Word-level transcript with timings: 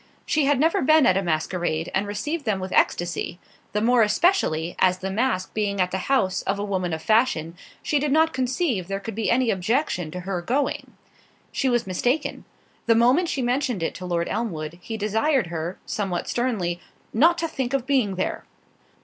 She 0.25 0.45
had 0.45 0.59
never 0.59 0.81
been 0.81 1.05
at 1.05 1.15
a 1.15 1.21
masquerade, 1.21 1.91
and 1.93 2.07
received 2.07 2.43
them 2.43 2.59
with 2.59 2.71
ecstasy—the 2.71 3.81
more 3.81 4.01
especially, 4.01 4.75
as 4.79 4.97
the 4.97 5.11
masque 5.11 5.53
being 5.53 5.79
at 5.79 5.91
the 5.91 5.99
house 6.09 6.41
of 6.41 6.57
a 6.57 6.63
woman 6.65 6.91
of 6.91 7.03
fashion, 7.03 7.55
she 7.83 7.99
did 7.99 8.11
not 8.11 8.33
conceive 8.33 8.87
there 8.87 8.99
could 8.99 9.13
be 9.13 9.29
any 9.29 9.51
objection 9.51 10.09
to 10.09 10.21
her 10.21 10.41
going. 10.41 10.93
She 11.51 11.69
was 11.69 11.85
mistaken—the 11.85 12.95
moment 12.95 13.29
she 13.29 13.43
mentioned 13.43 13.83
it 13.83 13.93
to 13.93 14.05
Lord 14.07 14.27
Elmwood, 14.27 14.79
he 14.81 14.97
desired 14.97 15.45
her, 15.53 15.77
somewhat 15.85 16.27
sternly, 16.27 16.79
"Not 17.13 17.37
to 17.37 17.47
think 17.47 17.71
of 17.75 17.85
being 17.85 18.15
there." 18.15 18.43